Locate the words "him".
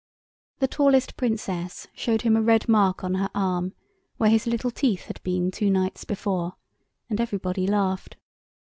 2.23-2.35